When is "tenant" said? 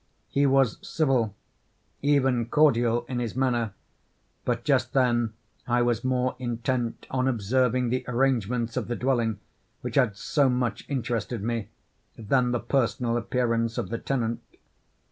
13.99-14.41